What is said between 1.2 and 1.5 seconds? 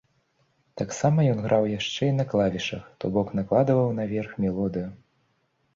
ён